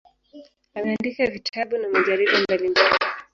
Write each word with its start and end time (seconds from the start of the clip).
Ameandika 0.75 1.25
vitabu 1.25 1.77
na 1.77 1.89
majarida 1.89 2.39
mbalimbali. 2.41 2.91